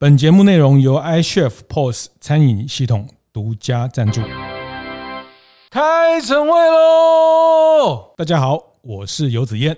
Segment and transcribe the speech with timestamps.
[0.00, 4.20] 本节目内容由 iChef POS 餐饮系统独家赞助。
[5.70, 8.14] 开晨会喽！
[8.16, 9.76] 大家好，我是游子燕。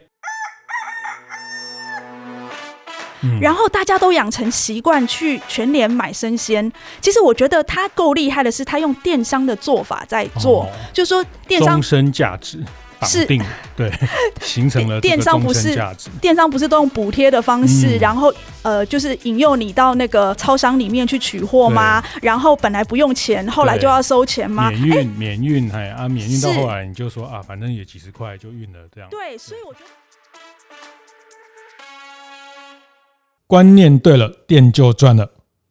[3.23, 6.71] 嗯、然后大家都养成习惯去全联买生鲜。
[7.01, 12.63] 其实我觉得他够厉害的是，他用电商的做法在做，哦、就是说电商终身价值。
[13.07, 13.43] 是定
[13.77, 13.91] 对，
[14.43, 15.79] 形成了电商不是
[16.21, 22.03] 电商不是都用补贴的方式，嗯、然后呃就是引诱你到那个超商里面去取货吗？
[22.21, 24.71] 然后本来不用钱，后来就要收钱吗？
[24.71, 29.09] 免运、欸、免运哎啊免运到后来你就说啊反正也几十块就运了这样。
[29.11, 29.87] 对，所以我觉得
[33.47, 35.29] 观念对了，店就赚了。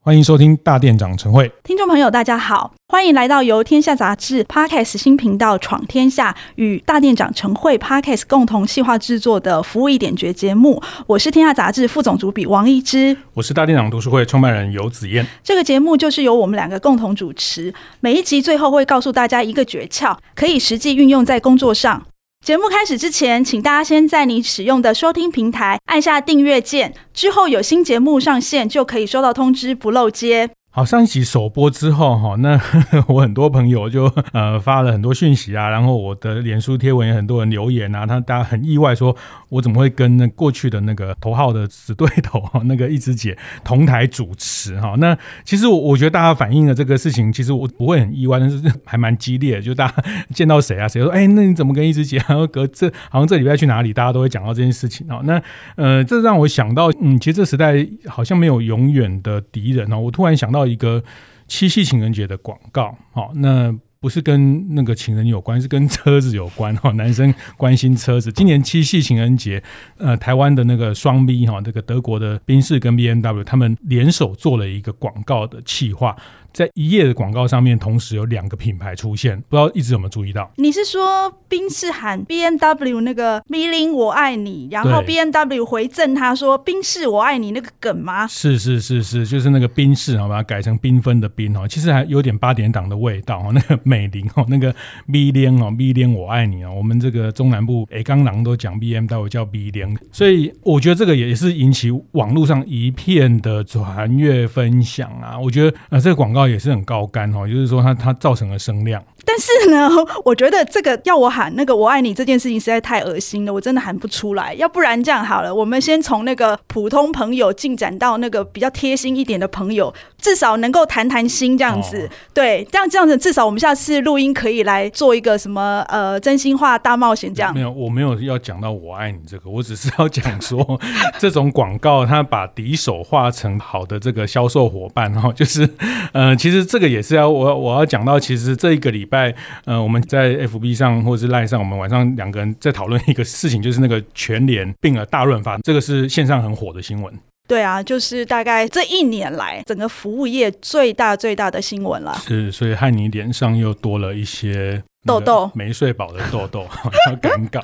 [0.10, 10.82] 欢迎收听大店长晨会，听众朋友大家好，欢迎来到由天下杂志 Podcast 新频道闯天下与大店长晨会 Podcast 共同企划制作的服务一点绝节目。
[11.06, 15.24] 我是天下杂志副总主笔王一之，我是大店长读书会创办人游子燕。
[15.44, 22.04] 这个节目就是由我们两个共同主持，每一集最后会告诉大家一个诀窍，可以实际运用在工作上。
[22.46, 30.50] 节目开始之前，请大家先在你使用的收听平台按下订阅键，之后有新节目上线就可以收到通知，不漏接。
[30.80, 32.58] 好，上一集首播之后哈，那
[33.10, 39.14] 我很多朋友就呃发了很多讯息啊，然后我的脸书贴文也很多人留言啊，他大家很意外说，
[39.50, 44.96] 我怎么会跟那过去的那个头号的死对头哈那个一枝姐同台主持哈？
[45.00, 49.96] 那其实我我觉得大家反映的这个事情，其实我不会很意外，但是还蛮激烈的，就大家
[50.34, 52.24] 见到谁啊，谁说哎，那你怎么跟一枝姐？
[52.30, 55.20] 然后隔这好像这礼拜去哪里，大家都会讲到这件事情啊。
[55.26, 55.42] 那
[55.76, 60.00] 呃，这让我想到，嗯，其实这时代好像没有永远的敌人哦。
[60.00, 60.69] 我突然想到。
[60.70, 61.04] 一个
[61.48, 66.92] 七夕情人节的广告，好，那不是跟那个情人有关，是跟车子有关哈。
[66.96, 69.62] 男生关心车子，今年七夕情人节，
[69.98, 76.16] 呃，台湾的那个双 B 哈，这个德国的宾士跟 B N W 他们联手做了一个广告的企划。
[76.54, 80.52] 在一页的广告上面，同时有两个品牌出现，不知道一直有没有注意到？
[80.56, 88.26] 你是说宾士喊 B M W 那个 “Milling 我爱你”，然后 B M W 回赠他说“宾士我爱你”那个梗吗？
[88.28, 93.52] 是是是是，就是那个宾士，好把它改成缤纷的缤哦，其实还有点八点档的味道哦。
[93.54, 94.74] 那个美玲哦，那个
[95.12, 105.38] B 联哦，B 联我爱你哦，我们这个中南部诶，刚狼都讲 B M W 叫 B 零，所以我觉得这个也是引起网络上一片的传阅分享啊。
[105.40, 106.39] 我觉得呃，这个广告。
[106.48, 109.04] 也是很高杆哈，就是说它它造成了声量。
[109.26, 109.90] 但是呢，
[110.26, 114.54] 我觉得这个要我喊那个“我爱你”这件事情实在太恶心了，我真的喊不出来。
[114.56, 122.08] 要不然这样好了，我们先从那个普通朋友进展到那个比较贴心一点的朋友，至少能够谈谈心这样子。
[122.08, 127.54] 哦、对，这样这样子，至少我们下次录音可以来做一个什么呃真心话大冒险这样。
[127.54, 130.80] 没有，我没有要讲到“我爱你”这个，我只是要讲说
[131.20, 135.70] 这种广告，它把敌手化成好的这个销售伙伴哈，就是
[136.14, 139.19] 呃，其实这个也是要我我要讲到，其实这一个礼拜。
[139.20, 139.36] 在
[139.66, 147.14] 呃，我们在 FB 上或者是 Line 上，我们晚上两个人在讨论一个事情，就是那个全联病了大润发，这个是线上很火的新闻。
[147.48, 152.16] 对啊，就是大概这一年来整个服务业最大最大的新闻了。
[152.26, 156.66] 是，所以害你脸上又多了一些痘痘，没睡饱的痘痘，
[157.10, 157.62] 要赶稿。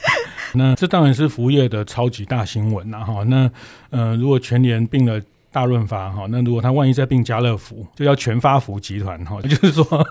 [0.54, 3.24] 那这当然是服务业的超级大新闻了哈。
[3.24, 3.50] 那
[3.90, 5.20] 呃，如果全年病了。
[5.54, 10.04] 大润发哈，那如果他万一再并家乐福，就叫全发福集团哈， 就是说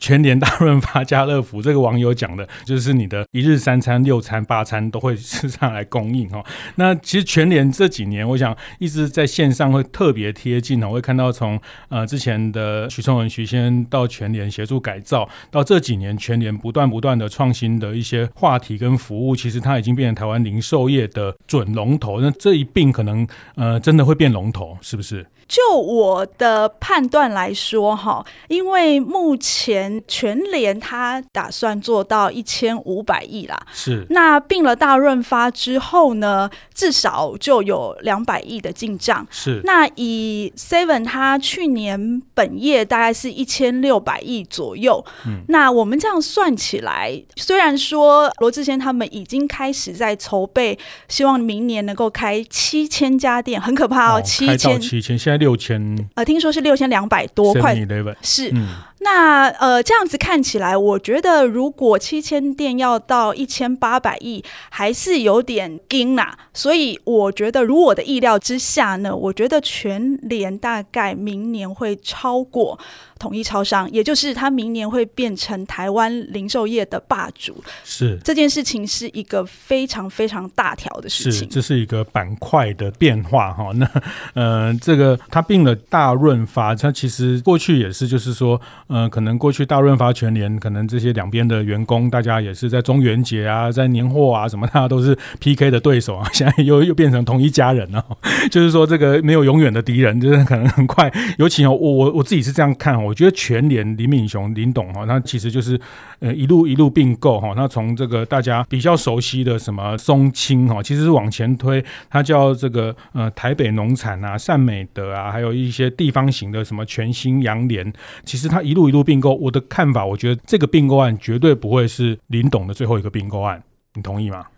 [0.00, 6.42] 全联大润发家乐福，这个网友讲的，就是你的一日三餐、六餐、八餐都会吃上来供应哈。
[6.76, 22.22] 那其实全联这几年，我想一直在线上会特别贴近哦，会看到从呃之前的许崇文许先到全联协助改造，到这几年全联不断不断的创新的一些话题跟服务，其实它已经变成台湾零售业的准龙头。
[22.22, 24.74] 那这一并可能呃真的会变龙头。
[24.86, 25.26] 是不是？
[25.48, 34.06] 就我的判断来说，哈，因为目前全联他打算做到一千五百亿啦，是。
[34.10, 39.60] 那并了大润发之后呢，至少就有两百亿的进账，是。
[39.64, 50.76] 那以 Seven 他去年本业大概是一千六百亿左右，嗯，那我们这样算起来，虽然说罗志贤他们已经开始在筹备，
[51.08, 54.75] 希望明年能够开七千家店，很可怕哦，七千。
[54.78, 57.74] 七千，现在六千，呃，听说是六千两百多块。
[58.22, 58.50] 是。
[58.52, 58.68] 嗯
[59.00, 66.34] 那呃，这样子看起来，我觉得如果七千店要到一千八百亿，还是有点惊呐。
[66.54, 72.78] 所以我觉得，如我的意料之下呢，我觉得全联大概明年会超过
[73.18, 77.62] 统一超商，也就是它明年会变成台湾零售业的霸主。
[77.84, 83.70] 是这件事情是一个非常非常大条的事情，是这是一个板块的变化哈。
[83.76, 83.86] 那
[84.32, 88.58] 呃，这个它并了大润发，它其实过去也是，就是说。
[88.88, 96.28] 呃，可能过去大润发全年，可能这些两边的员工，大家也是在中元节啊，在年货啊什么，大家都是 PK 的对手啊。
[96.32, 98.04] 现在又又变成同一家人了，
[98.50, 101.12] 就是说这个没有永远的敌人，就是可能很快。
[101.38, 105.80] 尤其，我我我自己是这样看，我觉得全年林敏雄林董哈，那其实就是
[106.20, 117.92] 呃一路一路并购哈，那从这个大家比较熟悉的什么松青哈，其实是往前推，它叫这个呃台北农产啊、善美德啊，还有一些地方型的什么全新阳联，
[118.24, 118.76] 其实它一。
[118.76, 123.62] 一路一路并购，我的看法，我觉得这个并购案绝对不会是林董的最后一个并购案，
[123.94, 124.48] 你同意吗？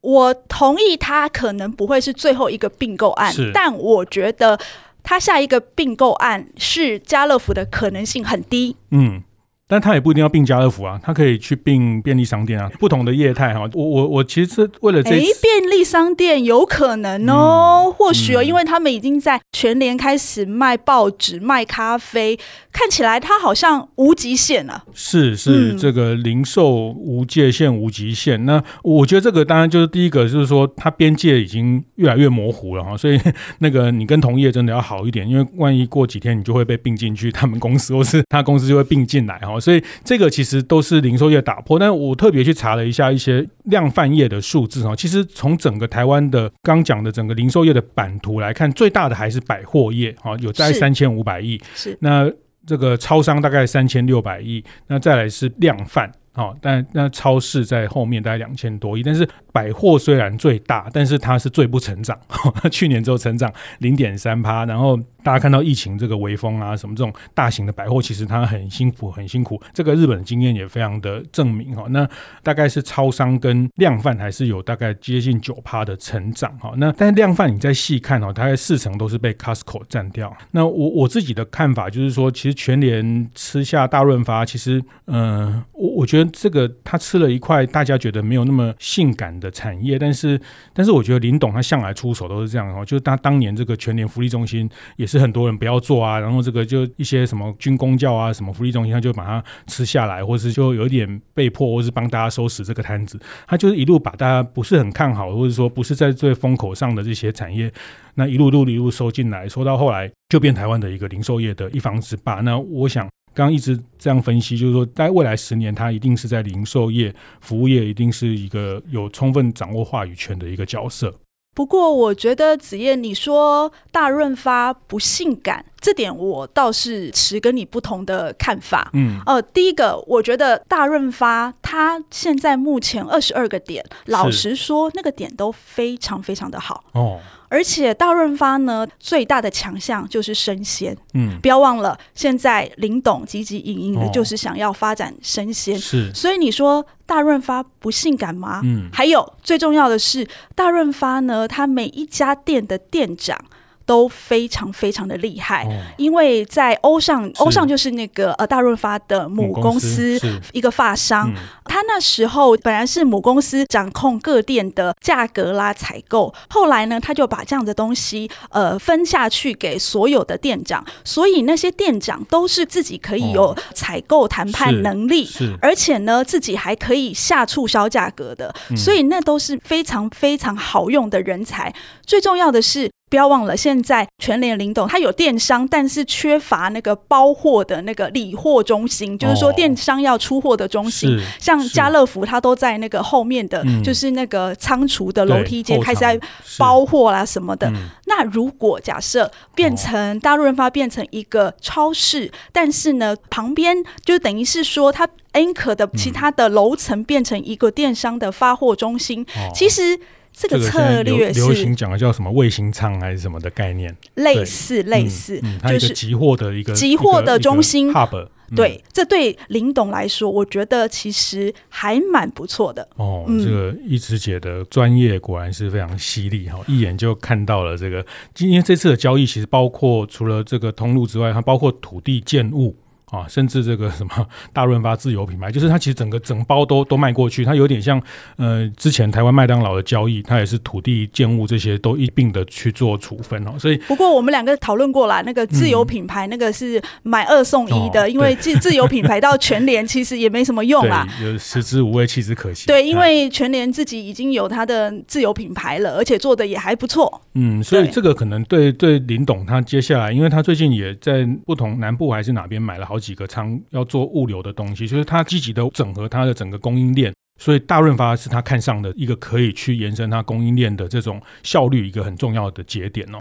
[0.00, 4.58] 我同意，他可能不会是最后一个并购案，是但我觉得
[5.04, 8.74] 他下一个并购案是家乐福的可能性很低。
[8.90, 9.22] 嗯。
[9.68, 13.68] 但他也不一定要并家乐福啊，他可以去并便利商店啊，不同的业态哈。
[13.74, 22.38] 我我我其实是为了这，哎，便利商店有可能哦，嗯、或许哦，因为他们已经在全联开始卖报纸、卖咖啡，
[22.72, 24.84] 看起来他好像无极限了。
[24.94, 28.46] 是是，这个零售无界限、无极限。
[28.46, 32.96] 那我觉得这个当然就是第一个，就是说它边界已经越来越模糊了哈。
[32.96, 33.20] 所以
[33.58, 39.57] 那个你跟同业真的要好一点，因为万一过几天你就会被并进去他们公司，或是他公司就会并进来哈。
[39.60, 52.30] 所以这个其实都是零售业打破，但我特别去查了一下一些量贩业的数字哈，其实从整个台湾的刚讲的整个零售业的版图来看，最大的还是百货业啊，有大概三千五百亿，是那
[52.66, 56.10] 这个超商大概三千六百亿，那再来是量贩。
[56.32, 62.16] 好，但那超市在后面大概两千多亿，但是百货虽然最大，但是它是最不成长，
[62.70, 64.98] 去年只有成长零点三趴，然后。
[65.22, 69.60] 大家看到疫情这个微风啊，什么这种大型的百货，其实它很辛苦，很辛苦。
[69.72, 71.84] 这个日本的经验也非常的证明哈。
[71.90, 72.08] 那
[72.42, 76.72] 大概是超商跟量贩还是有大概接近九趴的成长哈。
[76.76, 80.34] 那但是量贩你再细看哦，大概四成都是被 Costco 占掉。
[80.52, 90.40] 那我我自己的看法就是说，其实全联吃下大润发，其实嗯、我我觉得这个他吃了一块大家觉得没有那么性感的产业，但是
[90.72, 95.18] 但是我觉得林董他向来出手都是这样哦，就是他当年这个全联福利中心也是。
[95.18, 103.18] 很多人不要做啊，然后这个就一些什么军工教啊，什么福利中心，他就把它吃下来，或是就有点被迫，或是帮大家收拾这个摊子。
[103.44, 107.68] 他就是一路把大家不是很看好，或者说不是在最风口上的这些产业，
[108.14, 112.34] 那一路路一路收进来，收到后来就变台湾的一个零售业的一方之霸。
[112.36, 121.12] 那我想刚刚一直这样分析，就是说在未来十年，它一定是在零售业、服务业，一定是一个有充分掌握话语权的一个角色。
[121.58, 128.90] 不过，我觉得子夜，你说大润发不性感，这点我倒是持跟你不同的看法。
[128.94, 137.20] 嗯，呃，第一个，我觉得大润发它现在目前二十二个点，老实说，那个点都非常非常的好哦。
[137.50, 140.94] 而且大润发呢，最大的强项就是生鲜。
[141.14, 145.74] 嗯，不要忘了，现在林董汲汲营营的就是想要发展生鲜。
[145.74, 148.60] 哦、是，所以你说大润发不性感吗？
[148.64, 153.38] 嗯，还有最重要的是，大润发呢，它每一家店的店长。
[153.88, 160.20] 都非常非常的厉害，哦、因为在欧尚，欧尚就是那个呃大润发的母公司，
[160.52, 161.32] 一个发商。
[161.64, 181.74] 他那时候本来是母公司掌控各店的价格啦、采购，后来呢，他就把这样的东西呃分下去给所有的店长，所以那些店长都是自己可以有采购谈判能力，哦、而且呢自己还可以下促销价格的，嗯、所以那都是非常非常好用的人才。
[182.04, 182.90] 最重要的是。
[183.08, 191.18] 不要忘了，现在全联林董他有电商，但是缺乏那个包货的那个理货中心，哦、就是说电商要出货的中心。
[191.38, 196.20] 像家乐福，它都在那个后面的，就是那个仓储的楼梯间开始在
[196.58, 197.72] 包货啦什么的。
[198.06, 209.98] 那如果假设变成大陆润发变成一个超市，哦、但是呢旁边就等于是说它 anchor 的其他的楼层变成一个电商的发货中心，哦、其实。
[210.38, 213.94] 这个策略是流行讲的叫什么卫星仓还是什么的概念？
[214.14, 218.28] 类似类似，就是集货的一个集货的中心 hub。
[218.56, 222.88] 对，这对林董来说，我觉得其实还蛮不错的。
[222.96, 228.04] 哦，这个一直姐的专业果然是非常犀利哈，一眼就看到了这个。
[228.32, 232.74] 今天这次的交易其实包括除了这个通路之外，它包括土地建物。
[233.10, 238.00] 啊，甚至这个什么大润发自有品牌，就是它其实整个整包都都卖过去，它有点像
[238.36, 243.54] 呃之前台湾麦当劳的交易，它也是土地建物这些都一并的去做处分哦。
[243.58, 252.66] 所以不过我们两个讨论过了，那个自有品牌那个是买二送一的，因为自自有品牌到全联其实也没什么用啊，有食之无味弃之可惜。
[252.66, 257.22] 对，因为全联自己已经有它的自有品牌了，而且做的也还不错。
[257.34, 273.18] 嗯，所以这个可能对对林董他接下来，因为他最近也在不同南部还是哪边买了好几个仓要做物流的东西，所以他积极的整合他的整个供应链，所以大润发是他看上的一个可以去延伸他供应链的这种效率一个很重要的节点哦。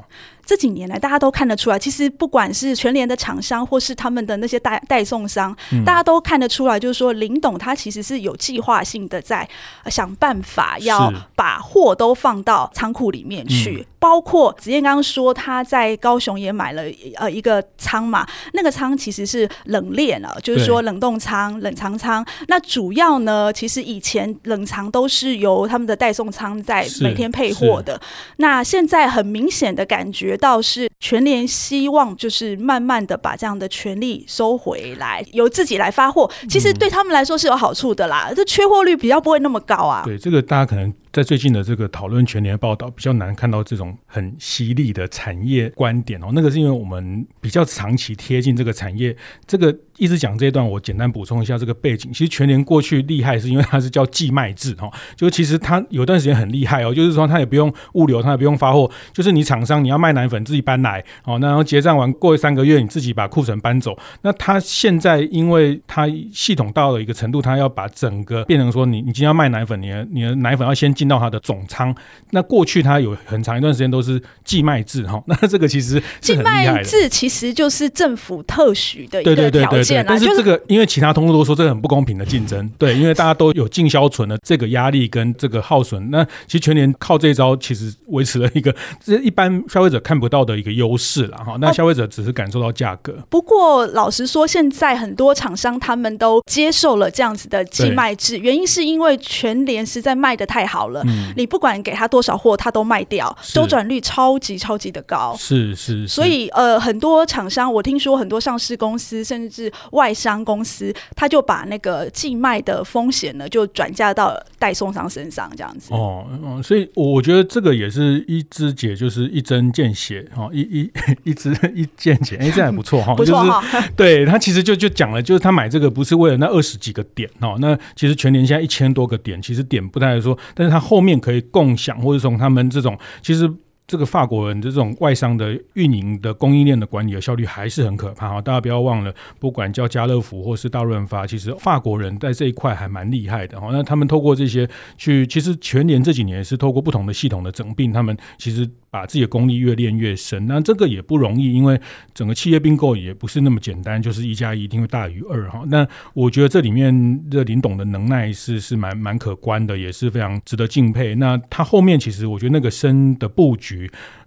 [0.47, 9.45] 这几年来，大家都看得出来，其实不管是全联的厂商，或是他们的那些代代送商，嗯、大家都看得出来，就是说林董他其实是有计划性的在
[9.87, 13.85] 想办法要把货都放到仓库里面去。
[13.85, 16.83] 嗯、包括子燕刚刚说他在高雄也买了
[17.15, 22.25] 呃一个仓嘛，那个仓其实是冷链了，就是说冷冻仓、冷藏仓。
[22.47, 27.99] 那主要呢，其实以前冷藏都是由他们的代送仓在每天配货的。
[28.37, 30.36] 那现在很明显的感觉。
[30.37, 40.03] 倒是全联希望就是慢慢的把这样的权利收回来，由自己来发货，其实对他们来说是有好处的啦，这缺货率比较不会那么高啊。
[40.05, 40.93] 对，这个大家可能。
[41.17, 46.27] 在最近的这个讨论全年报道，比较难看到这种很犀利的产业观点哦。
[46.31, 49.17] 那个是因为我们比较长期贴近这个产业。
[49.47, 52.13] 这个一直讲这一段，我简单补充一下这个背景。
[52.13, 63.97] 其实全年过去厉害，是因为它是叫寄卖制哈，就其实它有段时间很厉害哦，就是说它也不用物流，它也不用发货，就是你厂商你要卖奶粉自己搬来哦，那然后结账完过三个月，你自己把库存搬走。
[64.21, 71.06] 那它现在因为它系统到了一个程度，它要把整个变成说你你今天要卖奶粉，你的你的奶粉要先进。
[71.07, 71.95] 到它的总仓，
[72.31, 76.01] 那过去它有很长一段时间都是寄卖制哈， 那这个其实。
[76.19, 93.13] 寄卖制其实就是政府特许的一个条件，但是这个因为其他通路都说这个很不公平的竞争，对，因为大家 都有进销存的这个压力跟这个耗损，那其实全年靠这一招其实维持了一个 这一般消费者看不到的一个优势了哈，那消费者只是感受到价格。
[93.29, 100.96] 不过老实说，现在很多厂商他们都接受了这样子的寄卖制，原因是因为全联实在卖的太好了。
[101.05, 105.35] 嗯，你不管给他多少货，他都卖掉，周转率超级超级的高。
[105.37, 115.93] 是是，是，所以呃，很多厂商，我听说很多上市公司，甚至外商公司，他就把那个寄卖的风险呢，就转嫁到代送商身上，这样子。
[115.93, 120.91] 哦，哦，所以我觉得这个也是一枝解，就是一针见血哈，一 一
[121.25, 123.63] 一枝一见血，哎，这还不错哈，不错哈。
[123.95, 130.76] 对他其实就就讲了，就是他买这个不是为了那二十几个点哦，那其实全年现在一千多个点，其实点不太说，但是他。
[130.79, 133.51] 后面可以共享，或者从他们这种，其实
[133.87, 138.41] 这个法国人的这种外商的运营的供应链的管理的效率还是很可怕哈。
[138.41, 143.69] 大家不要忘了，不管叫家乐福或是大润发，其实法国人在这一块还蛮厉害的哈。
[143.71, 144.67] 那他们透过这些
[144.97, 148.69] 去，其实全年这几年是透过不同的系统的整并，他们其实。
[148.89, 151.79] 把自己的功力越练越深，那这个也不容易，因为
[152.13, 155.61] 整个企业并购也不是那么简单，就是一加一一定会大于二哈。
[155.67, 161.13] 那我觉得这里面这林董的能耐是是蛮蛮可观的，也是非常值得敬佩。
[161.15, 163.76] 那他后面其实我觉得那个深的布局，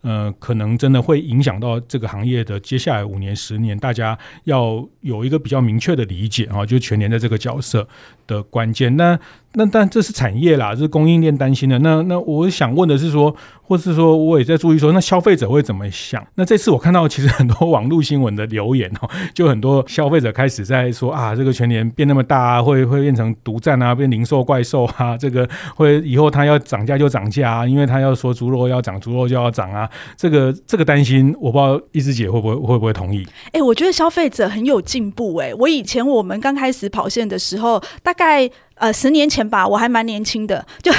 [0.02, 7.87] 呃，可能真的会影响到这个行业的接下来五年、十年，大家要有一个比较明确的理解啊，就全年在这个角色
[8.26, 8.97] 的关键。
[8.97, 9.19] 那
[9.54, 11.78] 那但这是产业啦，这是供应链担心的。
[11.80, 16.25] 那那我想问的是说，或是说我也在注意说，那消费者会怎么想？
[16.37, 29.89] 那这次我看到其实很多网络新闻的留言哦，就很多消费者开始在说啊，这个全年变那么大啊，会会变成独占啊，变零售怪兽啊，这个会以后它要涨价就涨价啊，因为它要说猪肉要涨，猪肉就要涨啊。
[30.17, 33.25] 这个这个担心，我不知道一枝姐会不会会不会同意？
[33.45, 35.55] 哎、欸，我觉得消费者很有进步哎、欸。
[35.55, 38.51] 我以前我们刚开始跑线的时候，大概。
[38.81, 40.91] 呃，十年前吧，我还蛮年轻的， 就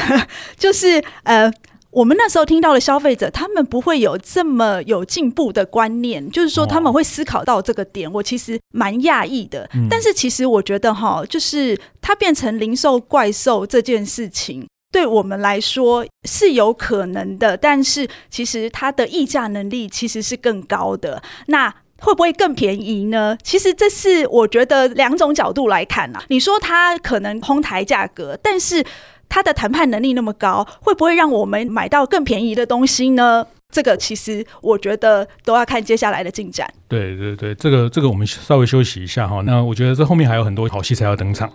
[0.56, 1.52] 就是呃，
[1.90, 9.68] 我们那时候听到的消费者，他们不会有这么有进步的观念，就是说他们会思考到这个点，哦、我其实蛮讶异的。
[9.74, 21.24] 嗯、但是其实我觉得哈，就是它变成零售怪兽这件事情，对我们来说是有可能的，但是其实它的议价能力其实是更高的。
[21.48, 23.38] 那会不会更便宜呢？
[23.44, 26.24] 其实这是我觉得两种角度来看啊。
[26.30, 28.84] 你说它可能哄抬价格，但是
[29.30, 33.46] 它的谈判能力那么高，会不会让我们买到更便宜的东西呢？
[33.72, 36.70] 这个其实我觉得都要看接下来的进展。
[36.90, 39.42] 对对对，这个这个我们稍微休息一下哈。
[39.46, 41.50] 那我觉得这后面还有很多好戏才要登场。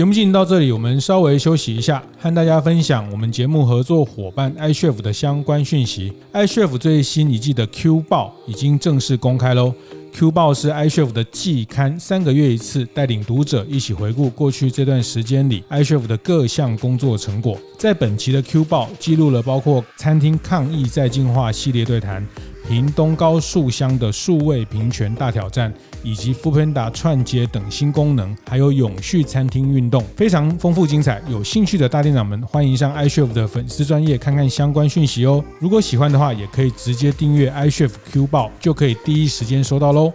[0.00, 6.10] 节目进行到这里，我们稍微休息一下，和大家分享我们节目合作伙伴 iCHEF 的相关讯息。
[6.32, 9.74] iCHEF 最新一季的 Q 报已经正式公开喽。
[10.14, 17.58] Q 报是 iCHEF 的季刊，三个月一次，带领读者一起回顾过去这段时间里 iCHEF 的各项工作成果。
[17.76, 22.26] 在本期的 Q 报，记录了包括餐厅抗疫再进化系列对谈。
[22.70, 25.74] 屏东高速乡的数位平权大挑战，
[26.04, 31.20] 以及 f o o p a n d a 串接等新功能，还有永续餐厅运动，非常丰富精彩。
[31.28, 35.44] 有兴趣的大店长们，欢迎上 iCHEF 的粉丝专页看看相关讯息哦。
[35.58, 40.12] 如果喜欢的话，也可以直接订阅 iCHEF Q 报，就可以第一时间收到喽。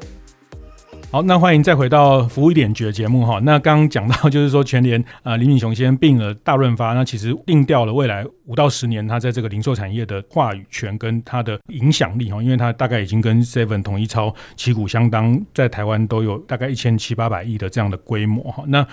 [1.16, 3.40] 好，那欢迎再回到服务一点觉节目哈。
[3.44, 18.66] 那刚刚讲到就是说全联呃李敏雄先并了大润发，那其实定调了未来五到十年他在这个零售产业的话语权跟他的影响力哈，因为他大概已经跟 Seven 统一超旗鼓相当，在台湾都有大概一千七八百亿的这样的规模哈。
[18.68, 18.86] 那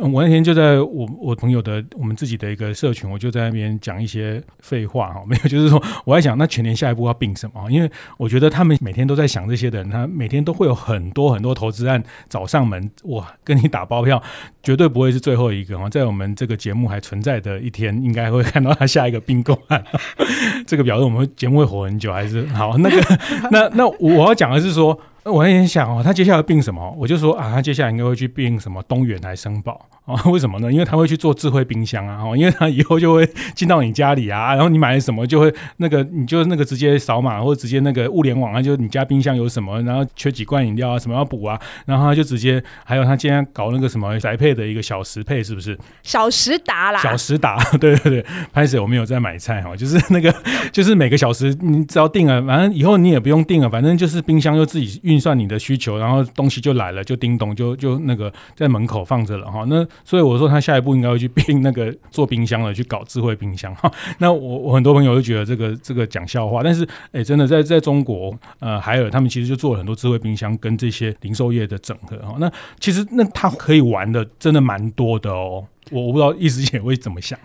[0.00, 7.70] 我那天就在我我朋友的我们自己的一个社群，我就在那边讲一些废话哈，没有，就是说我在想，那全年下一步要并什么？
[7.70, 14.22] 因为我觉得他们每天都在想这些的人，他每天都会有很多很多投资案找上门，哇，跟你打包票，
[14.62, 19.84] 绝对不会是最后一个哈，在我们这个节目还存在的一天，应该会看到他下一个并购案。
[20.66, 22.78] 这个表示我们节目会活很久，还是好？
[22.78, 23.18] 那个，
[23.50, 24.98] 那那我要讲的是说。
[25.24, 26.94] 我也想哦，他接下来并什么？
[26.98, 30.22] 我就说啊，他接下来应该会去并什么东远还是声宝啊？
[30.30, 30.72] 为什么呢？
[30.72, 45.78] 因为他会去做智慧冰箱啊，因为他以后就会进到你家里啊，然后你买了什么就会那个，你就那个直接扫码或者直接那个物联网啊，就你家冰箱有什么，然后缺几罐饮料啊，什么要补啊，然后他就直接还有他今天搞那个什么宅配的一个小时配，是不是？
[46.02, 50.34] 小时达啦，小时达， 对对对，拍谢我没有在买菜哈，就是那个
[50.72, 55.98] 就是每个小时你只要定了，反正以后你也不用定了，反正就是冰箱就自己运算你的需求。
[55.98, 59.64] 然后东西就来了，就叮咚，就就那个在门口放着了哈。
[59.68, 63.90] 那所以我说他下一步应该会去并那个做冰箱了，去搞智慧冰箱哈。
[64.18, 72.36] 那我我很多朋友都觉得这个这个讲笑话，但是哎，真的在在中国呃海尔他们其实就做了很多智慧冰箱跟这些零售业的整合哈。
[72.38, 75.64] 那其实那他可以玩的真的蛮多的哦。
[75.90, 77.38] 我我不知道易师姐会怎么想。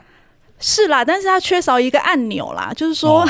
[0.59, 3.21] 是啦，但是它缺少一个按钮啦，就是说，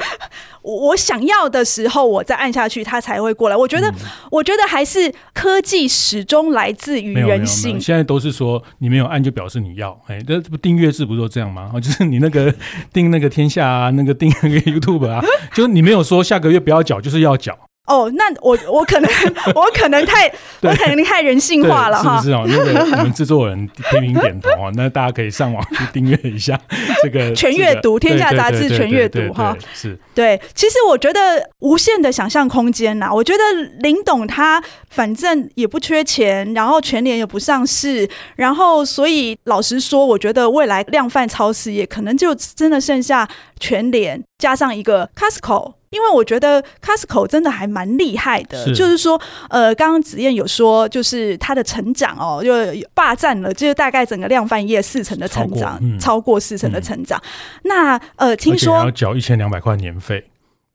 [0.62, 3.56] 哦、我想要的时候，我再按下去，它才会过来。
[3.56, 3.94] 我觉得，嗯、
[4.30, 7.80] 我觉得还是科技始终来自于人性。
[7.80, 11.70] 现在都是说你没有按就表示你要，哎，这不订阅制不都这样吗？
[11.80, 12.52] 就是你那个
[12.92, 17.56] 订那个天下啊，那个订那个 YouTube 啊，就是你没有说下个月不要缴，就是要缴。
[17.86, 19.10] 哦，那我我可能
[19.54, 20.26] 我可能太
[20.62, 22.44] 我可能太人性化了哈，是不是哦？
[22.48, 26.58] 那个我们制作人频频点头啊，那大家可以上网去订阅一下
[27.02, 30.40] 这个全阅读天下杂志全阅读哈，是对。
[30.54, 31.20] 其实我觉得
[31.58, 33.42] 无限的想象空间呐，我觉得
[33.80, 43.28] 林董他反正也不缺钱，然后全联也不上市，然后所以老实说，我觉得未来量贩超市也可能就真的剩下
[43.60, 45.74] 全联加上一个 Costco。
[45.94, 52.52] 因为我觉得 Costco 真的还蛮厉害的，是就是说，呃，刚刚子燕有说，就是它的成长哦，就
[52.92, 57.16] 霸占了，就是大概整个量贩业四成的成长，超过，四成的成长。
[57.22, 57.30] 嗯、
[57.62, 60.24] 那呃，听说要缴一千两百块年费。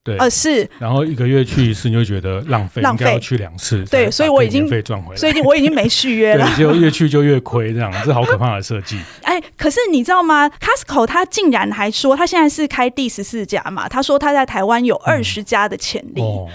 [0.01, 3.83] 对，呃是，然后一个月去一次，你就觉得浪费，浪费，应该要去两次。
[3.85, 6.45] 对，所以我已经费赚回来，所以我已经没续约了。
[6.55, 8.97] 对，就越去就越亏，这样，这好可怕的设计。
[9.23, 13.89] 哎，可是你知道吗？Costco 他竟然还说，他现在是开第十四家嘛？
[13.89, 16.21] 他说他在台湾有二十家的潜力。
[16.21, 16.47] 嗯哦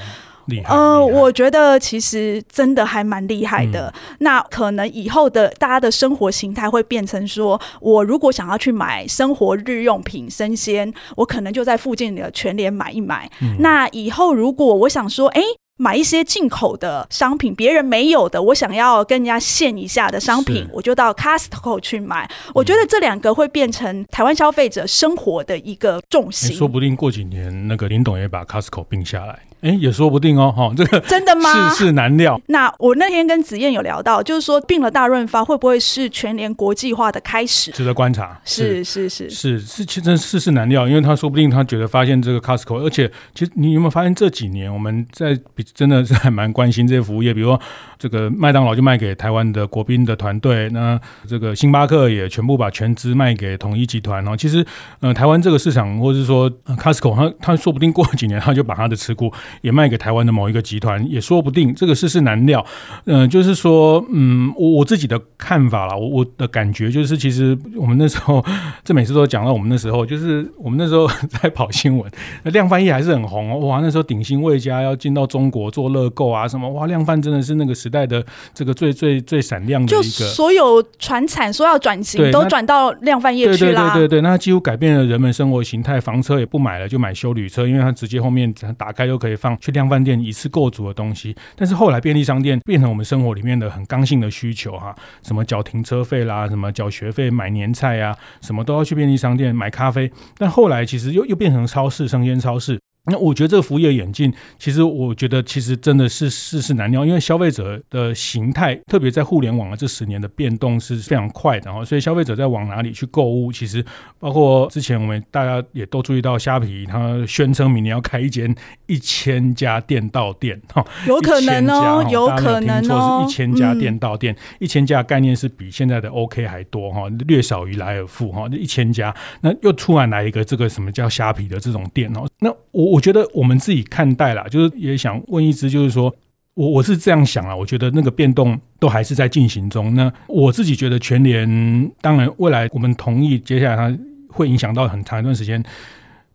[0.46, 3.92] 厉害，呃，我觉得其实真的还蛮厉害的。
[3.94, 13.30] 嗯、那可能以后的大家的生活形态会变成说，我如果想要去买生活日用品、生鲜，我可能就在附近的全联买一买。
[13.40, 15.42] 嗯、那以后如果我想说，哎。
[15.76, 22.24] 买一些进口的商品，别人没有的，我想要跟人家献一下的商品，我就到 Costco 去买。
[22.24, 26.54] 嗯、我觉得这两个会变成台湾消费者生活的一个重心。
[26.54, 30.54] 说不定过几年，那个林董也把 Costco 并下来，哎，也说不定哦。
[30.56, 31.70] 哈，这个真的吗？
[31.70, 32.40] 世事难料。
[32.46, 37.72] 那我那天跟子燕有聊到，就是说并了大润发，会不会是全联国际化的开始？
[37.72, 38.40] 值得观察。
[38.44, 45.63] 是是是是是，其实世事难料，因为他说不定他觉得发现这个 Costco，而且其实你有没有发现这几年我们在比。
[45.72, 47.60] 真的是还蛮关心这些服务业，比如说
[47.98, 54.36] 这个麦当劳就卖给台湾的国宾的团队，那这个星巴克也全部把全资卖给统一集团哦。
[54.36, 54.64] 其实，
[55.00, 61.74] 呃，台湾这个市场，或者是说 Costco，他他说不定过几年他就把他的持股也卖给台湾的某一个集团，也说不定。
[61.74, 62.64] 这个世事难料。
[63.06, 68.44] 嗯、就是说，嗯，我我自己的看法啦，我我的感觉就是，其实我们那时候，
[68.84, 72.10] 这每次都讲到我们那时候，就是我们那时候在跑新闻，
[72.42, 73.66] 那量贩业还是很红哦。
[73.66, 75.53] 哇，那时候鼎新味家要进到中国。
[75.54, 80.02] 果、做乐购啊什么，哇，量贩真的是那个时代的这个最最最闪亮的一个。
[80.02, 83.92] 就所有传产说要转型，都转到量贩业去啦。
[83.94, 91.36] 对对对对，那几乎改变了人们生活形态，房车也不买了，就买修旅车，因为它直接后面打开就可以放去量贩店一次购足的东西。
[91.54, 100.10] 但是后来便利商店变成我们生活里面的很刚性的需求哈，什么缴停车费啦，什么缴学费、买年菜啊，什么都要去便利商店买咖啡。
[100.36, 102.80] 但后来其实又又变成超市、生鲜超市。
[103.06, 113.84] 那我觉得这个服务业演进，其实我觉得其实真的是世事难料，因为消费者的形态，特别在互联网的这十年的变动是非常快的哈，所以消费者在往哪里去购物，其实
[114.18, 118.54] 包括之前我们大家也都注意到，虾皮它宣称明年要开一间
[118.86, 132.93] 一千家店到店哈，有可能哦，有可能哦，是一千家店到店，一千家概念是比现在的 OK 还多哈，略少于莱尔富哈，一千家，那又突然来一个这个什么叫虾皮的这种店哦，那我。
[132.94, 136.14] 我觉得我们自己看待啦，就是也想问一支，就是说
[136.54, 139.94] 我我是这样想啊，我觉得那个变动都还是在进行中。
[139.96, 145.60] 那我自己觉得全联，当然未来我们同意，接下来它会影响到很长一段时间。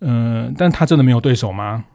[0.02, 1.86] 嗯、呃，但它真的没有对手吗？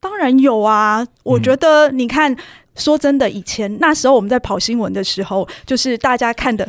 [0.00, 1.04] 当然有啊！
[1.24, 2.36] 我觉得你看，嗯、
[2.76, 6.64] 说真的，以前那时候我们在跑新闻的时候，就是大家看的，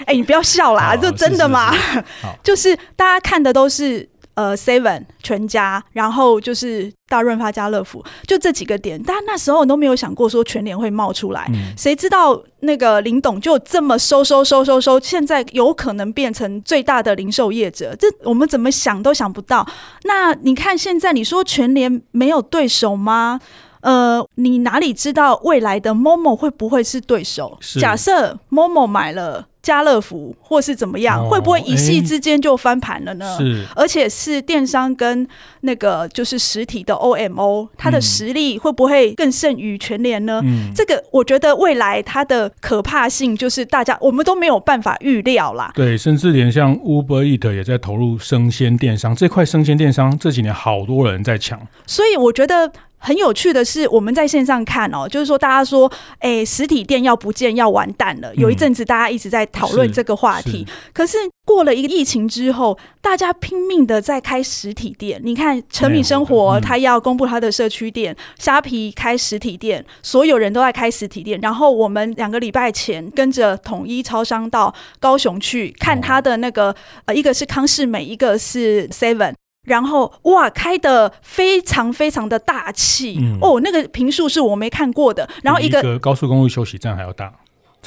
[0.00, 1.72] 哎、欸，你不要笑啦，这真的吗？
[1.72, 2.04] 是是是
[2.42, 4.11] 就是大家看的都是。
[4.34, 9.02] 呃，Seven 全家，然后就是大润发、家乐福，就这几个点。
[9.02, 19.66] 但那时候都没有想过说全联会冒出来，嗯、谁知道那个林董就这么收收收收收，现在有可能变成最大的零售业者，这我们怎么想都想不到。
[20.04, 23.40] 那你看现在你说全联没有对手吗？
[23.82, 27.58] 呃，你哪里知道未来的 Momo 会不会是对手？
[27.78, 29.46] 假设 Momo 买了。
[29.62, 33.36] 家乐福或是怎么样，会不会一夕之间就翻盘了呢？
[33.38, 35.24] 是，而且是电商跟
[35.60, 40.40] 那个就是实体的 OMO，它的实力会不会更胜于全联呢？
[40.42, 45.70] 嗯，这个我觉得未来它的可怕性就是大家我们都没有办法预料啦。
[45.76, 52.72] 对，甚至连像 Uber Eat 也在投入生鲜电商这块，生鲜电商这几年好多人在抢，所以我觉得。
[53.02, 58.32] 很有趣的是，我们在线上看哦，就是说大家说，哎，实体店要不见要完蛋了。
[58.36, 65.20] 有一阵子大家一直在讨论这个话题，可是过了一个疫情之后，大家拼命的在开实体店。
[65.24, 71.40] 你看，诚品生活他要公布他的社区店，虾皮开实体店，所有人都在开实体店。
[71.42, 76.72] 然后我们两个礼拜前跟着统一超商到高雄去看他的那个，
[77.06, 79.34] 呃，一个是康世美，一个是 Seven。
[79.64, 85.28] 然后哇，开的非常非常的大气、嗯、哦，那个平数是我没看过的。
[85.42, 87.32] 然后一个，一个高速公路休息站还要大。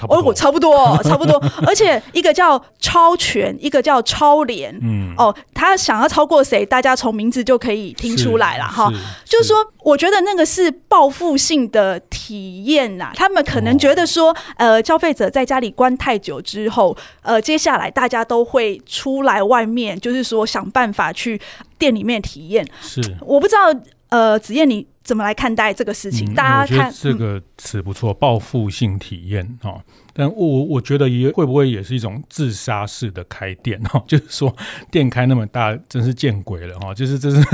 [0.09, 8.91] 哦，差不多， 差不多，而且一个叫超全，一个叫超联，嗯，哦，他想要超过谁，大家从名字就可以听出来了哈。
[9.23, 21.39] 就是说，我觉得那个是报复性的体验呐，他们可能觉得说，呃，消费者在家里关太久之后，呃，接下来大家都会出来外面，就是说想办法去
[21.77, 22.67] 店里面体验。
[22.81, 23.73] 是，我不知道，
[24.09, 24.85] 呃，子燕你。
[25.05, 26.31] 怎么来看待这个事情？
[26.31, 29.81] 嗯、大家看这个词不错，报复性体验哈。
[30.17, 34.03] 但我我觉得也会不会也是一种自杀式的开店哈？
[34.07, 34.55] 就是说
[34.89, 36.91] 店开那么大，真是见鬼了哈！
[36.93, 37.45] 就是这是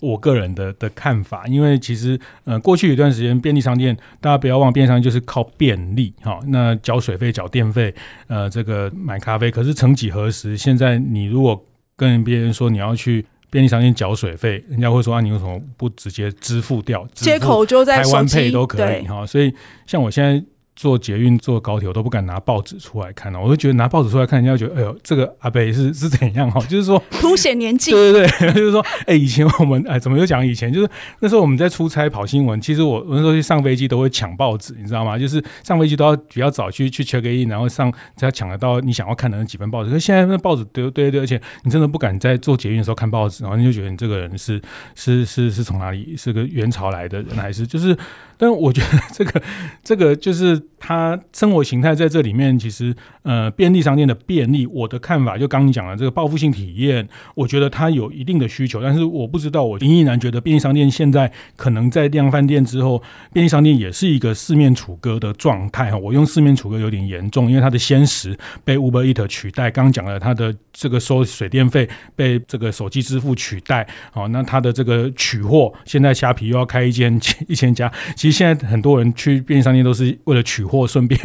[0.00, 6.40] 我个人的的看法，因为其实呃过去一段时间便利商店，大家不要忘，便利商店就是靠便利哈。
[6.46, 7.94] 那缴水费、缴电费，
[8.28, 9.50] 呃，这个买咖啡。
[9.50, 11.62] 可是曾几何时，现在你如果
[11.96, 13.26] 跟别人说你要去。
[13.54, 17.06] 便利商店缴水费，人家会说啊，你为什么不直接支付掉？
[17.14, 19.54] 接口就在台湾 Pay 都可以哈，所以
[19.86, 20.44] 像我现在。
[20.76, 23.40] 坐捷运、坐高铁，我都不敢拿报纸出来看了。
[23.40, 26.60] 我就觉得拿报纸出来看，人家觉得，哎呦，这个阿伯是 是怎样哈？
[26.66, 27.92] 就是说凸显年纪。
[27.92, 30.72] 对 对对， 就是说，哎，以前我们哎，怎么又讲以前？
[30.72, 30.88] 就是
[31.20, 35.18] 那时候我们在出差跑新闻，其实我我那时候去上飞机都会抢报纸，你知道吗？
[35.18, 39.90] 就是上飞机都要比较早去去 check in，然后上才抢得到你想要看的那几份报纸。
[39.90, 44.60] 可是现在那报纸对对对，而且你真的不敢在坐捷运的时候看报纸，然后你就觉得你这个人是
[44.96, 46.16] 是是是从哪里？
[46.16, 47.96] 是个元朝来的人还是就是？
[48.36, 49.42] 但我觉得这个
[49.84, 65.96] 这个就是他生活形态在这里面，其实呃便利商店的便利，我的看法就刚你讲的这个报复性体验，我觉得它有一定的需求，但是我不知道，我依然觉得便利商店现在可能在量贩店之后，便利商店也是一个四面楚歌的状态哈。
[65.96, 77.90] 我用四面楚歌有点严重，因为它的鲜食被 Uber Eat 取代，刚讲了它的这个收水电费被这个手机支付取代，好，那它的这个取货现在虾皮又要开一间一千家。
[78.14, 81.18] 其实现在很多人去便利商店都是为了取取货 顺便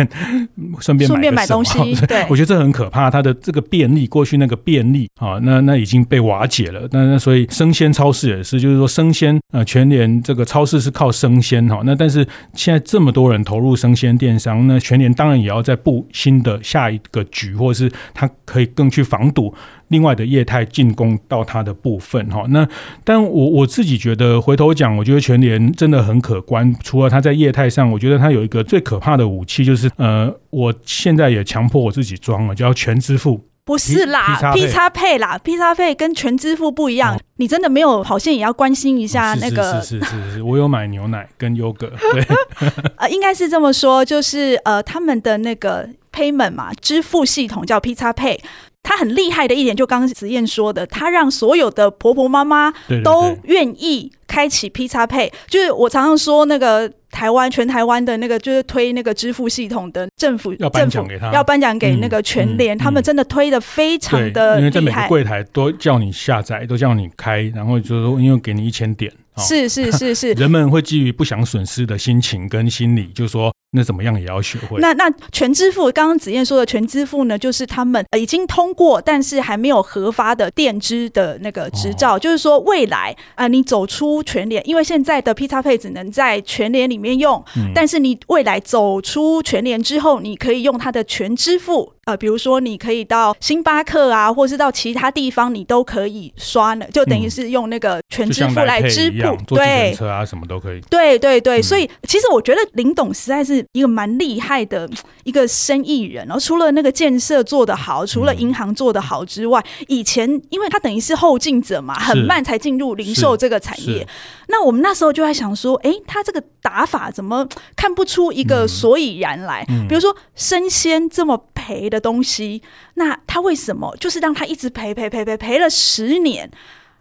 [0.79, 1.93] 顺便顺便买东西。
[2.07, 3.09] 对，我觉得这很可怕。
[3.11, 6.87] 它的这个便利，过去那个便利啊，那那已经被瓦解了。
[6.91, 11.81] 那那所以生鲜超市也是，就是说生鲜呃，全联这个超市是靠生鲜哈。
[11.85, 19.53] 那但是现在这么多人投入生鲜电商，那全联当然也要在布新的下一个局，或者是它可以更去防堵。
[19.89, 22.67] 另外的业态进攻到它的部分哈，那
[23.03, 26.75] 但我我自己觉得回头讲，我觉得全联真的很可观。
[26.83, 33.41] 除了它在业态上，我觉得它有一个最可怕的武器，就是呃，我现在也强迫我自己装了，叫全支付。
[33.65, 37.15] 不是啦，P 叉配啦，P 叉配跟全支付不一样。
[37.15, 39.79] 哦、你真的没有好像也要关心一下那个？
[39.79, 41.91] 是是是是是，我有买牛奶跟优格。
[42.13, 42.25] 对，
[42.97, 48.39] 呃，应该是这么说，就是呃，他们的那个 payment 嘛，支付系统叫 P 叉配。
[48.81, 55.31] 他很厉害的一点，就刚刚子燕说的，他让所有的婆婆妈妈都愿意开启 P-Pay。
[55.47, 73.53] 就是我常常说那个台湾全台湾的那个就是推那个支付系统的政府，要颁奖给他，要颁奖给那个全联，嗯嗯、他们真的推的非常的厉害，因为在每个柜台都叫你下载，都叫你开，然后就是说因为给你一千点，是是是是， 人们会基于不想损失的心情跟心理，就是说。
[73.71, 74.79] 那怎么样也要学会。
[74.79, 82.15] 那那全支付，刚刚子燕说的全支付呢，就是他们已经通过，但是还没有核发的电支的那个执照。
[82.15, 91.93] 哦、就是说，未来啊、呃，你走出全联，因为现在的 P-Pay 只能在全联里面用，嗯、但是你未来走出全联之后，你可以用它的全支付。
[92.09, 100.81] 呃，比如说你可以到星巴克啊，或是到其他地方，你都可以刷呢，就等于是用那个全支付来支付，嗯、对，车啊什么都可以。
[100.89, 104.89] 对对对，嗯、所以其实我觉得林董实在是一个蛮厉害的
[105.23, 106.25] 一个生意人。
[106.25, 114.07] 然后除了那个建设做得好，除了银行做得好之外，嗯、以前因为他等于是后进者嘛，很慢才进入零售这个产业。
[114.47, 119.63] 那我们那时候就在想说，哎，他这个打法怎么看不出一个所以然来？
[119.87, 122.61] 比如说生鲜这么赔的东西，
[122.95, 126.49] 那他为什么就是让他一直赔赔赔赔赔了十年，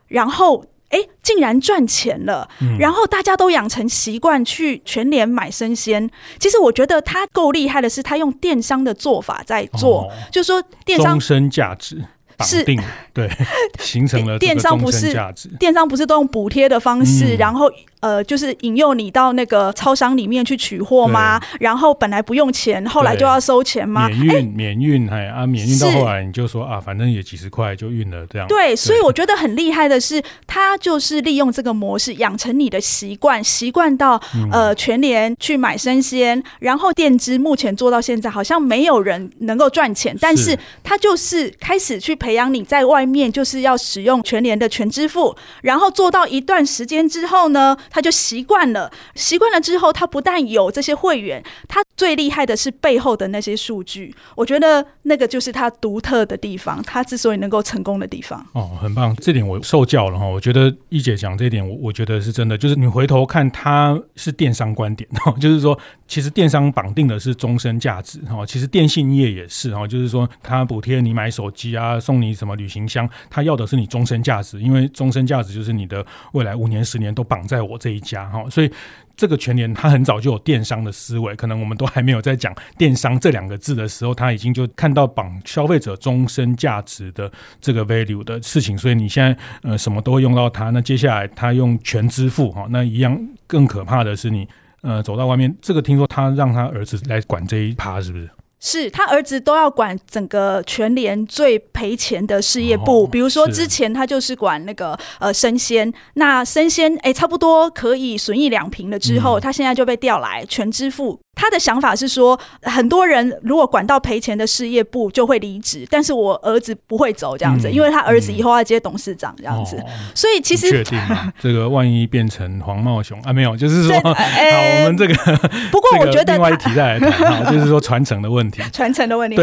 [0.08, 6.10] 然后哎，竟然赚钱了，嗯、然后大家都养成习惯去全联买生鲜。
[6.38, 12.02] 其实我觉得他够厉害的是，他用电商的做法在做，哦、就是说电商终身价值。
[12.40, 12.64] 是
[13.12, 13.28] 对，
[13.82, 15.12] 形成了电商不是
[15.58, 17.68] 电商不是都用补贴的方式，嗯、然后
[18.00, 21.40] 呃，就是引诱你到那个超商里面去取货吗？
[21.60, 24.08] 然后本来不用钱，后来就要收钱吗？
[24.08, 28.46] 免运诶免运哎啊，免运到后来你就说啊，反正也几十块就运了这样。
[28.48, 34.20] 对，所以我觉得很厉害的是，他就是利用这个模式养成你的习惯，习惯到
[34.52, 48.90] 呃全联去买生鲜，然后电支目前做到现在好像没有人能够赚钱，但是他就是开始去培养你在外面就是要使用全联的全支付，然后做到一段时间之后呢，他就习惯了。
[49.14, 54.14] 习惯了之后，他不但有这些会员，他最厉害的是背后的那些数据。
[54.36, 58.44] 我觉得那个就是他独特的地方，他之所以能够成功的地方。
[58.52, 60.26] 哦，很棒，这点我受教了哈。
[60.26, 62.58] 我觉得一姐讲这一点，我我觉得是真的。
[62.58, 68.44] 就是你回头看，他是电商观点哈， 就是说，其实电商绑定的是终身价值哈。
[68.44, 72.58] 其实电信业也是哈，就是说，他补贴你买手机啊，送你什么。
[72.58, 78.70] 旅行箱，他要的是你终身价值，因为终身价值就是你的未来五年、十年都绑在我这一家哈，所以
[79.16, 90.70] 这个全联他很早就有电商的思维，可能我们都还没有在讲电商这两个字的时候，他已经就看到绑消费者终身价值的这个 value 的事情，所以你现在呃什么都会用到它。
[90.70, 94.46] 那接下来他用全支付哈，那一样更可怕的是你
[94.82, 98.28] 呃走到外面，这个听说他让他儿子来管这一趴，是不是？
[98.60, 111.20] 是他儿子都要管整个全联最赔钱的事业部，哦、比如说之前他就是管那个呃生鲜，那生鲜哎、欸、差不多可以损益两平了之后，嗯、他现在就被调来全支付。
[111.38, 121.00] 他的想法是说，很多人如果管到赔钱的事业部就会离职，但是我儿子不会走这样子，嗯、因为他儿子以后要接董事长这样子，嗯、所以其实确定
[121.40, 125.14] 这个万一变成黄茂雄啊，没有，就是说，欸、好，我们这个
[125.70, 129.36] 不过我觉得另外一题再来谈， 就是说传承的问题，传承的问题。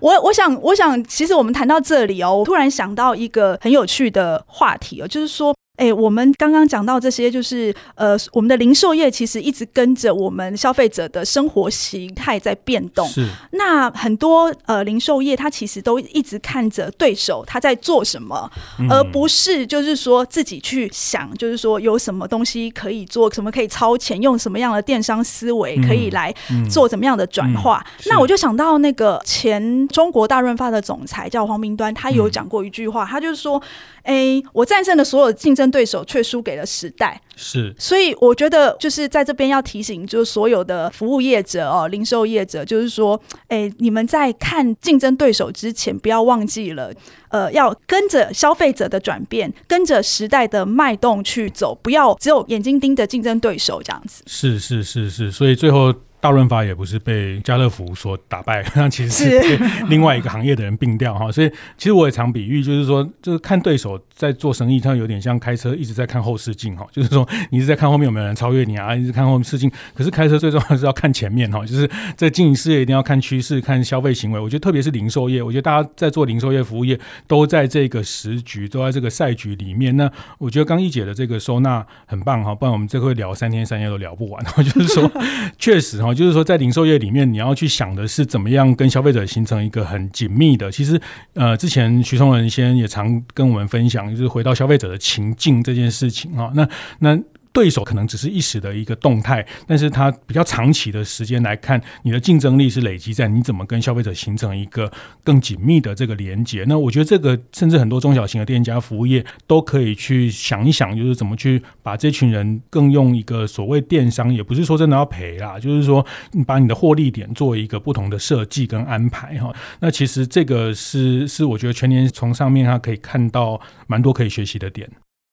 [0.00, 5.52] 我我想我想，其实我们谈到这里哦，我突然想到一个很有趣的话题哦，就是说。
[5.80, 13.08] 哎、欸，我们刚刚讲到这些，就是呃，我们的零售业其实一直跟着我们消费者的生活形态在变动。
[13.08, 13.26] 是。
[13.52, 26.30] 那很多呃零售业，它其实都一直看着对手他在做什么，嗯、而不是就是说自己去想，就是说有什么东西可以做，什么可以超前，用什么样的电商思维可以来
[26.70, 27.82] 做怎么样的转化。
[27.86, 33.62] 嗯嗯、那我就想到那个前中国大润发的总裁叫黄明端，他有讲过一句话，嗯、他就是说
[34.02, 37.20] ：“哎、欸，我战胜了所有竞争。”争对手却输给了时代。
[37.36, 46.90] 是，所以我觉得就是在这边要提醒，就是所有的服务业者哦，零售业者，就是说，哎，你们在看竞争对手之前，不要忘记了，
[47.28, 54.22] 呃，要跟着消费者的转变，跟着时代的脉动去走，不要只有眼睛盯着竞争对手这样子。
[54.26, 55.94] 是是是是，所以最后。
[56.20, 61.32] 大润发也不是被家乐福所打败， 那其实是被另外一个行业的人并掉哈。
[61.32, 66.86] 所以其实我也常比喻，就是说，就是看对手在做生意，他有点像开车一直在看后视镜哈。
[66.92, 69.70] 就是说，你一直在看后面有没有人超越你啊，一直看后视镜。
[69.94, 74.38] 可是开车最重要的是要看前面哈，就是在经营事业一定要看趋势、看消费行为。
[74.38, 79.96] 我觉得特别是零售业，我觉得大家在做零售业、服务业都在这个时局，都在这个赛局里面。
[79.96, 84.44] 那我觉得刚一姐的这个收纳很棒哈，不然我们这会聊三天三夜都聊不完。
[84.62, 85.10] 就是说，
[85.58, 86.09] 确实哈。
[86.14, 90.70] 就是说，在零售业里面，你要去想的是怎么样跟消费者形成一个很紧密的。
[90.70, 91.00] 其实，
[91.34, 96.50] 呃，之前徐崇仁先也常跟我们分享，就是回到消费者的情境这件事情啊。
[96.54, 96.68] 那
[96.98, 97.18] 那。
[97.52, 104.90] 对手可能只是一时的一个动态，但是它比较长期的时间来看，你的竞争力是累积在你怎么跟消费者形成一个
[105.24, 106.64] 更紧密的这个连接。
[106.68, 119.52] 那我觉得这个甚至很多中小型的店家、服务业都可以去想一想，就是怎么去把这群人更用一个所谓电商，也不是说真的要赔啦，就是说你把你的获利点做一个不同的设计跟安排哈。
[119.80, 124.88] 那其实这个是是我觉得全年从上面它可以看到蛮多可以学习的点。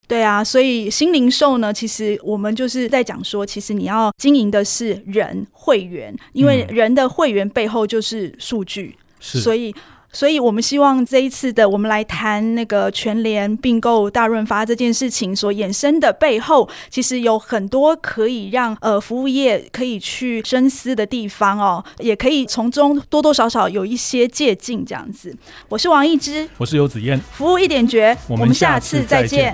[0.08, 9.76] 对啊，所以新零售呢，其实我们就是在讲说，其实你要经营的是人会员，因为人的会员背后就是数据，是，所以。
[10.10, 25.36] 所以我们希望这一次的我们来谈那个全联并购大润发这件事情所衍生的背后，其实有很多可以让呃服务业可以去深思的地方哦，也可以从中多多少少有一些借鉴这样子。
[25.68, 29.54] 我是王一之，我是游子燕，服务一点绝，我们下次再见。